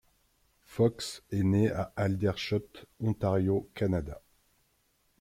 Fox 0.65 1.21
est 1.29 1.43
né 1.43 1.69
à 1.69 1.93
Aldershot, 1.95 2.63
Ontario, 3.01 3.69
Canada. 3.75 4.19